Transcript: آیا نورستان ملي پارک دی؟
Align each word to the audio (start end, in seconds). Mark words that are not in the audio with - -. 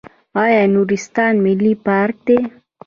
آیا 0.41 0.61
نورستان 0.75 1.33
ملي 1.45 1.73
پارک 1.85 2.15
دی؟ 2.27 2.39